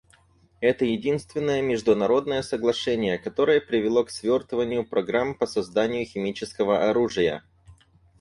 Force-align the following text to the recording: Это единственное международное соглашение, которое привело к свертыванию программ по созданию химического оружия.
Это 0.61 0.83
единственное 0.83 1.61
международное 1.61 2.41
соглашение, 2.41 3.19
которое 3.19 3.61
привело 3.61 4.03
к 4.03 4.09
свертыванию 4.09 4.83
программ 4.83 5.35
по 5.35 5.45
созданию 5.45 6.07
химического 6.07 6.89
оружия. 6.89 7.43